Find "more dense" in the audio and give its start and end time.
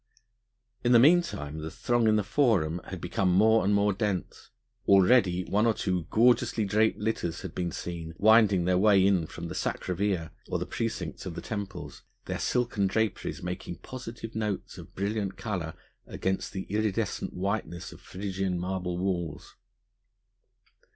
3.71-4.49